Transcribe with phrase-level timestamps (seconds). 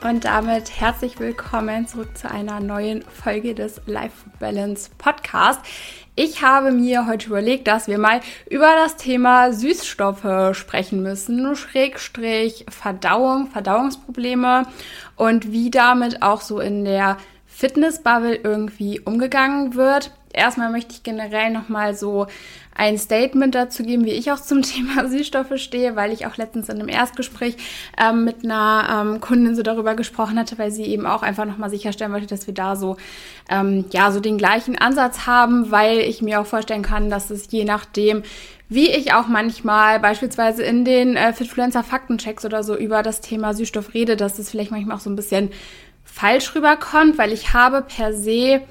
[0.00, 5.60] Und damit herzlich willkommen zurück zu einer neuen Folge des Life Balance Podcast.
[6.14, 12.64] Ich habe mir heute überlegt, dass wir mal über das Thema Süßstoffe sprechen müssen, Schrägstrich
[12.70, 14.66] Verdauung, Verdauungsprobleme
[15.16, 17.16] und wie damit auch so in der
[17.58, 20.12] Fitnessbubble irgendwie umgegangen wird.
[20.32, 22.28] Erstmal möchte ich generell nochmal so
[22.72, 26.68] ein Statement dazu geben, wie ich auch zum Thema Süßstoffe stehe, weil ich auch letztens
[26.68, 27.56] in einem Erstgespräch
[28.00, 31.68] ähm, mit einer ähm, Kundin so darüber gesprochen hatte, weil sie eben auch einfach nochmal
[31.68, 32.96] sicherstellen wollte, dass wir da so,
[33.50, 37.50] ähm, ja, so den gleichen Ansatz haben, weil ich mir auch vorstellen kann, dass es
[37.50, 38.22] je nachdem,
[38.68, 43.52] wie ich auch manchmal beispielsweise in den äh, Fitfluencer Faktenchecks oder so über das Thema
[43.52, 45.50] Süßstoff rede, dass es vielleicht manchmal auch so ein bisschen
[46.12, 48.62] falsch rüberkommt, weil ich habe per se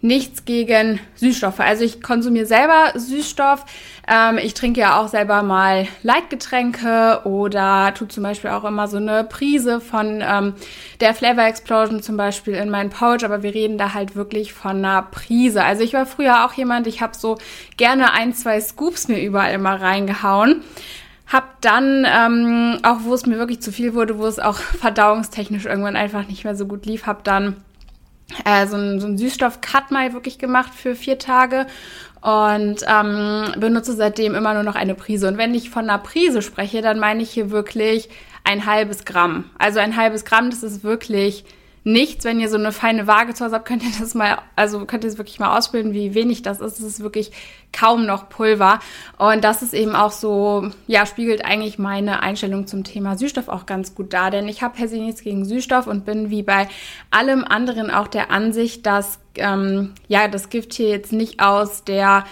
[0.00, 1.60] nichts gegen Süßstoffe.
[1.60, 3.64] Also ich konsumiere selber Süßstoff.
[4.06, 8.98] Ähm, ich trinke ja auch selber mal Leitgetränke oder tue zum Beispiel auch immer so
[8.98, 10.54] eine Prise von ähm,
[11.00, 13.24] der Flavor Explosion zum Beispiel in meinen Pouch.
[13.24, 15.64] Aber wir reden da halt wirklich von einer Prise.
[15.64, 17.38] Also ich war früher auch jemand, ich habe so
[17.76, 20.62] gerne ein, zwei Scoops mir überall immer reingehauen.
[21.28, 25.66] Hab dann, ähm, auch wo es mir wirklich zu viel wurde, wo es auch verdauungstechnisch
[25.66, 27.56] irgendwann einfach nicht mehr so gut lief, hab dann
[28.44, 31.66] äh, so einen, so einen Süßstoff-Cut mal wirklich gemacht für vier Tage
[32.20, 35.28] und ähm, benutze seitdem immer nur noch eine Prise.
[35.28, 38.08] Und wenn ich von einer Prise spreche, dann meine ich hier wirklich
[38.44, 39.44] ein halbes Gramm.
[39.58, 41.44] Also ein halbes Gramm, das ist wirklich
[41.84, 42.24] nichts.
[42.24, 45.04] Wenn ihr so eine feine Waage zu Hause habt, könnt ihr das mal, also könnt
[45.04, 46.78] ihr es wirklich mal ausbilden, wie wenig das ist.
[46.78, 47.32] Das ist wirklich
[47.72, 48.80] kaum noch Pulver.
[49.18, 53.66] Und das ist eben auch so, ja, spiegelt eigentlich meine Einstellung zum Thema Süßstoff auch
[53.66, 54.30] ganz gut dar.
[54.30, 56.68] Denn ich habe per se nichts gegen Süßstoff und bin wie bei
[57.10, 62.24] allem anderen auch der Ansicht, dass ähm, ja, das Gift hier jetzt nicht aus der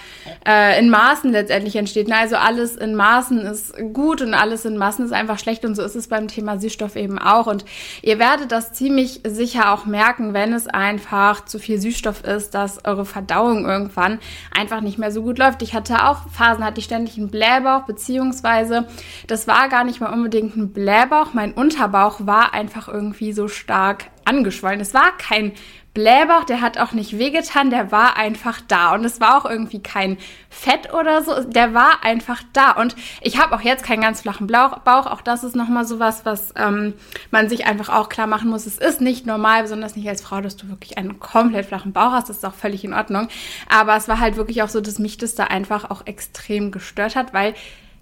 [0.47, 2.11] äh, in Maßen letztendlich entsteht.
[2.11, 5.83] Also alles in Maßen ist gut und alles in Maßen ist einfach schlecht und so
[5.83, 7.47] ist es beim Thema Süßstoff eben auch.
[7.47, 7.65] Und
[8.03, 12.85] ihr werdet das ziemlich sicher auch merken, wenn es einfach zu viel Süßstoff ist, dass
[12.85, 14.19] eure Verdauung irgendwann
[14.57, 15.63] einfach nicht mehr so gut läuft.
[15.63, 18.87] Ich hatte auch Phasen, hatte ich ständig einen Blähbauch, beziehungsweise
[19.27, 21.35] das war gar nicht mal unbedingt ein Blähbauch.
[21.35, 24.81] Mein Unterbauch war einfach irgendwie so stark angeschwollen.
[24.81, 25.53] Es war kein
[25.97, 28.93] Blähbauch, der hat auch nicht wehgetan, der war einfach da.
[28.93, 30.19] Und es war auch irgendwie kein
[30.51, 32.73] Fett oder so, der war einfach da.
[32.73, 35.07] Und ich habe auch jetzt keinen ganz flachen Bauch.
[35.07, 36.93] Auch das ist nochmal sowas, was ähm,
[37.31, 38.67] man sich einfach auch klar machen muss.
[38.67, 42.13] Es ist nicht normal, besonders nicht als Frau, dass du wirklich einen komplett flachen Bauch
[42.13, 42.29] hast.
[42.29, 43.29] Das ist auch völlig in Ordnung.
[43.67, 47.17] Aber es war halt wirklich auch so, dass mich das da einfach auch extrem gestört
[47.17, 47.55] hat, weil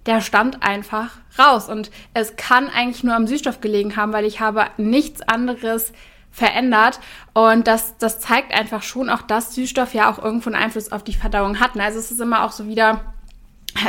[0.07, 1.69] der stand einfach raus.
[1.69, 5.93] Und es kann eigentlich nur am Süßstoff gelegen haben, weil ich habe nichts anderes
[6.35, 6.99] verändert.
[7.33, 11.05] Und das, das zeigt einfach schon auch, dass Süßstoff ja auch irgendwo einen Einfluss auf
[11.05, 11.79] die Verdauung hat.
[11.79, 13.15] Also es ist immer auch so wieder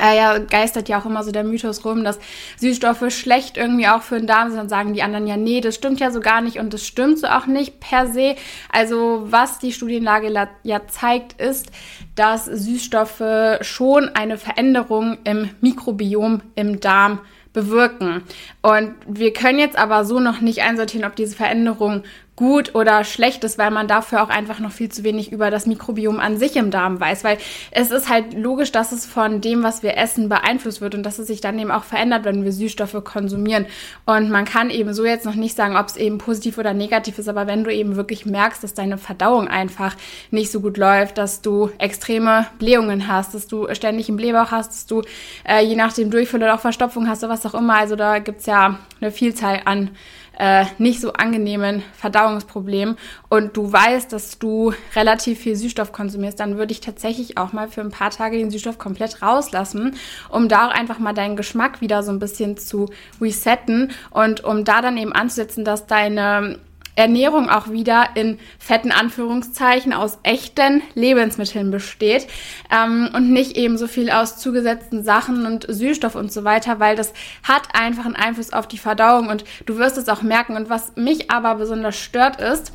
[0.01, 2.19] äh, ja, geistert ja auch immer so der Mythos rum, dass
[2.57, 4.59] Süßstoffe schlecht irgendwie auch für den Darm sind.
[4.59, 7.19] Dann sagen die anderen ja, nee, das stimmt ja so gar nicht und das stimmt
[7.19, 8.35] so auch nicht per se.
[8.71, 10.31] Also was die Studienlage
[10.63, 11.71] ja zeigt, ist,
[12.15, 17.19] dass Süßstoffe schon eine Veränderung im Mikrobiom im Darm
[17.55, 18.21] bewirken.
[18.61, 22.03] Und wir können jetzt aber so noch nicht einsortieren, ob diese Veränderung
[22.35, 25.67] gut oder schlecht ist, weil man dafür auch einfach noch viel zu wenig über das
[25.67, 27.37] Mikrobiom an sich im Darm weiß, weil
[27.71, 31.17] es ist halt logisch, dass es von dem, was wir essen, beeinflusst wird und dass
[31.17, 33.65] es sich dann eben auch verändert, wenn wir Süßstoffe konsumieren.
[34.05, 37.17] Und man kann eben so jetzt noch nicht sagen, ob es eben positiv oder negativ
[37.19, 39.95] ist, aber wenn du eben wirklich merkst, dass deine Verdauung einfach
[40.31, 44.71] nicht so gut läuft, dass du extreme Blähungen hast, dass du ständig einen Blähbauch hast,
[44.71, 45.03] dass du
[45.47, 48.19] äh, je nach dem Durchfall oder auch Verstopfung hast oder was auch immer, also da
[48.19, 49.91] gibt's ja eine Vielzahl an
[50.37, 51.83] äh, nicht so angenehmen
[52.25, 52.97] Verdauungsproblemen
[53.29, 57.67] und du weißt, dass du relativ viel Süßstoff konsumierst, dann würde ich tatsächlich auch mal
[57.67, 59.95] für ein paar Tage den Süßstoff komplett rauslassen,
[60.29, 62.89] um da auch einfach mal deinen Geschmack wieder so ein bisschen zu
[63.21, 66.59] resetten und um da dann eben anzusetzen, dass deine
[66.95, 72.27] Ernährung auch wieder in fetten Anführungszeichen aus echten Lebensmitteln besteht
[72.71, 76.95] ähm, und nicht eben so viel aus zugesetzten Sachen und Süßstoff und so weiter, weil
[76.95, 77.13] das
[77.43, 80.55] hat einfach einen Einfluss auf die Verdauung und du wirst es auch merken.
[80.55, 82.71] Und was mich aber besonders stört ist,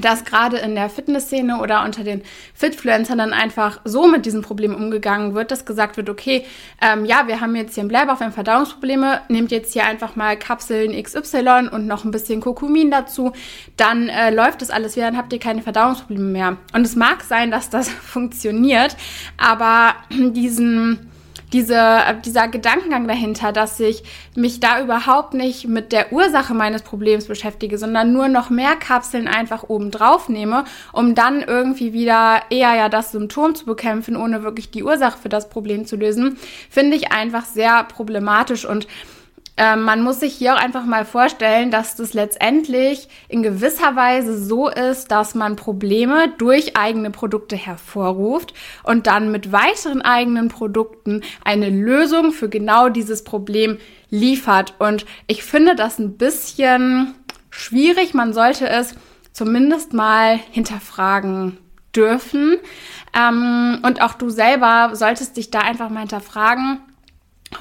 [0.00, 2.22] dass gerade in der Fitnessszene oder unter den
[2.54, 6.44] Fitfluencern dann einfach so mit diesem Problem umgegangen wird, dass gesagt wird, okay,
[6.80, 10.16] ähm, ja, wir haben jetzt hier einen Bleibauf, wir haben Verdauungsprobleme, nehmt jetzt hier einfach
[10.16, 13.32] mal Kapseln XY und noch ein bisschen Kurkumin dazu,
[13.76, 16.56] dann äh, läuft das alles wieder, dann habt ihr keine Verdauungsprobleme mehr.
[16.72, 18.96] Und es mag sein, dass das funktioniert,
[19.36, 21.10] aber diesen
[21.52, 24.02] diese, dieser Gedankengang dahinter, dass ich
[24.34, 29.28] mich da überhaupt nicht mit der Ursache meines Problems beschäftige, sondern nur noch mehr Kapseln
[29.28, 34.42] einfach oben drauf nehme, um dann irgendwie wieder eher ja das Symptom zu bekämpfen, ohne
[34.42, 36.36] wirklich die Ursache für das Problem zu lösen,
[36.68, 38.64] finde ich einfach sehr problematisch.
[38.64, 38.88] Und
[39.56, 44.38] ähm, man muss sich hier auch einfach mal vorstellen, dass das letztendlich in gewisser Weise
[44.38, 51.22] so ist, dass man Probleme durch eigene Produkte hervorruft und dann mit weiteren eigenen Produkten
[51.42, 53.78] eine Lösung für genau dieses Problem
[54.10, 54.74] liefert.
[54.78, 57.14] Und ich finde das ein bisschen
[57.48, 58.12] schwierig.
[58.12, 58.94] Man sollte es
[59.32, 61.56] zumindest mal hinterfragen
[61.94, 62.58] dürfen.
[63.18, 66.80] Ähm, und auch du selber solltest dich da einfach mal hinterfragen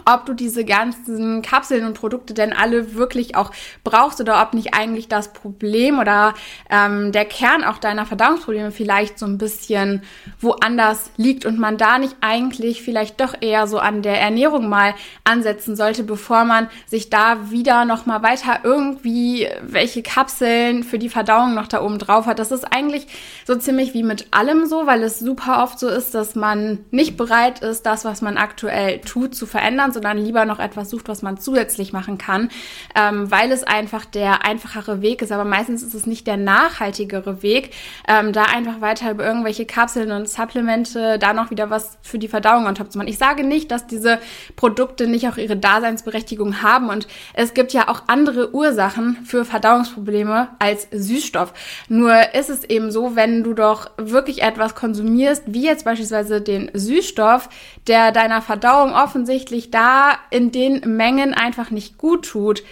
[0.06, 3.52] ob du diese ganzen Kapseln und Produkte denn alle wirklich auch
[3.84, 6.34] brauchst oder ob nicht eigentlich das Problem oder
[6.70, 10.02] ähm, der Kern auch deiner Verdauungsprobleme vielleicht so ein bisschen
[10.40, 14.96] woanders liegt und man da nicht eigentlich vielleicht doch eher so an der Ernährung mal
[15.24, 21.10] ansetzen sollte, bevor man sich da wieder noch mal weiter irgendwie welche Kapseln für die
[21.10, 22.40] Verdauung noch da oben drauf hat.
[22.40, 23.08] Das ist eigentlich
[23.46, 27.18] so ziemlich wie mit allem so, weil es super oft so ist, dass man nicht
[27.18, 31.08] bereit ist, das, was man aktuell tut, zu verändern verändern, sondern lieber noch etwas sucht,
[31.08, 32.50] was man zusätzlich machen kann,
[32.96, 35.32] ähm, weil es einfach der einfachere Weg ist.
[35.32, 37.72] Aber meistens ist es nicht der nachhaltigere Weg,
[38.08, 42.28] ähm, da einfach weiter über irgendwelche Kapseln und Supplemente da noch wieder was für die
[42.28, 43.10] Verdauung on top zu machen.
[43.10, 44.20] Ich sage nicht, dass diese
[44.56, 50.50] Produkte nicht auch ihre Daseinsberechtigung haben und es gibt ja auch andere Ursachen für Verdauungsprobleme
[50.60, 51.54] als Süßstoff.
[51.90, 56.72] Nur ist es eben so, wenn du doch wirklich etwas konsumierst, wie jetzt beispielsweise den
[56.74, 57.50] Süßstoff,
[57.88, 62.64] der deiner Verdauung offensichtlich sich da in den Mengen einfach nicht gut tut.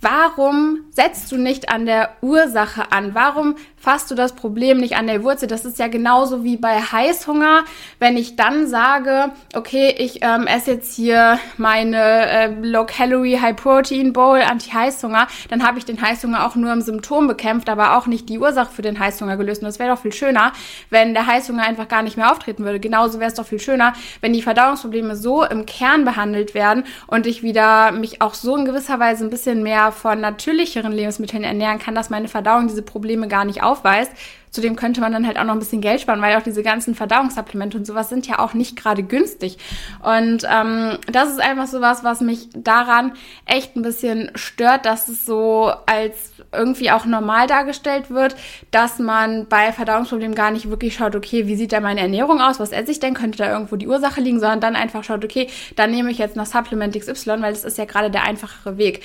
[0.00, 3.14] Warum setzt du nicht an der Ursache an?
[3.14, 3.56] Warum
[3.86, 5.46] fasst du das Problem nicht an der Wurzel.
[5.46, 7.62] Das ist ja genauso wie bei Heißhunger.
[8.00, 15.28] Wenn ich dann sage, okay, ich ähm, esse jetzt hier meine äh, Low-Calorie, High-Protein-Bowl Anti-Heißhunger,
[15.50, 18.72] dann habe ich den Heißhunger auch nur im Symptom bekämpft, aber auch nicht die Ursache
[18.72, 19.62] für den Heißhunger gelöst.
[19.62, 20.52] Und das wäre doch viel schöner,
[20.90, 22.80] wenn der Heißhunger einfach gar nicht mehr auftreten würde.
[22.80, 27.24] Genauso wäre es doch viel schöner, wenn die Verdauungsprobleme so im Kern behandelt werden und
[27.28, 31.78] ich wieder mich auch so in gewisser Weise ein bisschen mehr von natürlicheren Lebensmitteln ernähren
[31.78, 34.12] kann, dass meine Verdauung diese Probleme gar nicht aufweist.
[34.56, 36.94] Zudem könnte man dann halt auch noch ein bisschen Geld sparen, weil auch diese ganzen
[36.94, 39.58] Verdauungssupplemente und sowas sind ja auch nicht gerade günstig.
[40.02, 43.12] Und ähm, das ist einfach sowas, was mich daran
[43.44, 48.34] echt ein bisschen stört, dass es so als irgendwie auch normal dargestellt wird,
[48.70, 52.58] dass man bei Verdauungsproblemen gar nicht wirklich schaut, okay, wie sieht da meine Ernährung aus,
[52.58, 55.48] was esse ich denn, könnte da irgendwo die Ursache liegen, sondern dann einfach schaut, okay,
[55.74, 59.02] dann nehme ich jetzt noch Supplement XY, weil das ist ja gerade der einfachere Weg.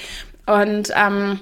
[0.51, 1.39] Und ähm,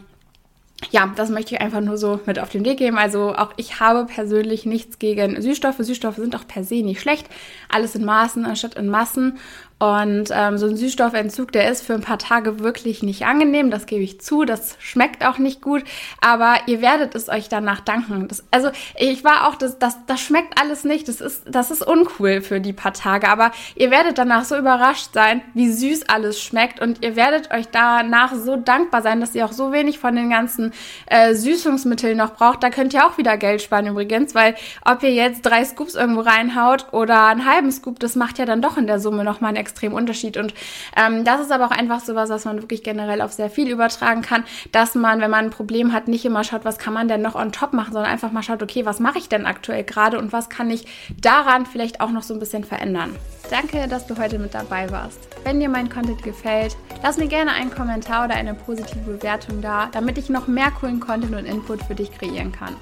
[0.92, 2.98] ja, das möchte ich einfach nur so mit auf den Weg geben.
[2.98, 5.78] Also auch ich habe persönlich nichts gegen Süßstoffe.
[5.80, 7.28] Süßstoffe sind auch per se nicht schlecht.
[7.70, 9.38] Alles in Maßen anstatt in Massen.
[9.80, 13.86] Und ähm, so ein Süßstoffentzug, der ist für ein paar Tage wirklich nicht angenehm, das
[13.86, 14.44] gebe ich zu.
[14.44, 15.86] Das schmeckt auch nicht gut,
[16.20, 18.28] aber ihr werdet es euch danach danken.
[18.28, 21.08] Das, also ich war auch, das, das, das schmeckt alles nicht.
[21.08, 25.14] Das ist, das ist uncool für die paar Tage, aber ihr werdet danach so überrascht
[25.14, 29.46] sein, wie süß alles schmeckt und ihr werdet euch danach so dankbar sein, dass ihr
[29.46, 30.74] auch so wenig von den ganzen
[31.06, 32.64] äh, Süßungsmitteln noch braucht.
[32.64, 36.20] Da könnt ihr auch wieder Geld sparen übrigens, weil ob ihr jetzt drei Scoops irgendwo
[36.20, 39.69] reinhaut oder einen halben Scoop, das macht ja dann doch in der Summe nochmal einen
[39.70, 40.38] extrem Unterschied.
[40.38, 40.54] Und
[40.96, 43.70] ähm, das ist aber auch einfach so was, was man wirklich generell auf sehr viel
[43.70, 47.08] übertragen kann, dass man, wenn man ein Problem hat, nicht immer schaut, was kann man
[47.08, 49.84] denn noch on top machen, sondern einfach mal schaut, okay, was mache ich denn aktuell
[49.84, 50.86] gerade und was kann ich
[51.22, 53.16] daran vielleicht auch noch so ein bisschen verändern.
[53.50, 55.28] Danke, dass du heute mit dabei warst.
[55.44, 59.88] Wenn dir mein Content gefällt, lass mir gerne einen Kommentar oder eine positive Bewertung da,
[59.92, 62.76] damit ich noch mehr coolen Content und Input für dich kreieren kann.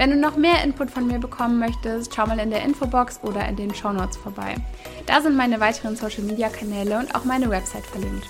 [0.00, 3.46] Wenn du noch mehr Input von mir bekommen möchtest, schau mal in der Infobox oder
[3.46, 4.54] in den Show Notes vorbei.
[5.04, 8.26] Da sind meine weiteren Social Media Kanäle und auch meine Website verlinkt.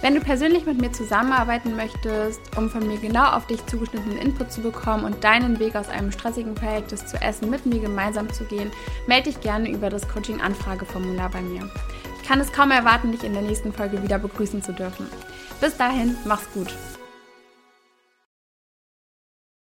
[0.00, 4.50] Wenn du persönlich mit mir zusammenarbeiten möchtest, um von mir genau auf dich zugeschnittenen Input
[4.50, 8.44] zu bekommen und deinen Weg aus einem stressigen Verhältnis zu Essen mit mir gemeinsam zu
[8.44, 8.70] gehen,
[9.06, 11.70] melde dich gerne über das Coaching-Anfrageformular bei mir.
[12.16, 15.06] Ich kann es kaum erwarten, dich in der nächsten Folge wieder begrüßen zu dürfen.
[15.60, 16.74] Bis dahin, mach's gut.